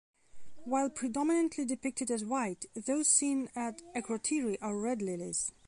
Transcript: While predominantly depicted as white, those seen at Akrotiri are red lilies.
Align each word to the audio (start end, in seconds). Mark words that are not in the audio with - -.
While 0.63 0.89
predominantly 0.89 1.63
depicted 1.63 2.09
as 2.09 2.25
white, 2.25 2.65
those 2.73 3.07
seen 3.07 3.49
at 3.55 3.83
Akrotiri 3.93 4.57
are 4.59 4.75
red 4.75 4.99
lilies. 4.99 5.53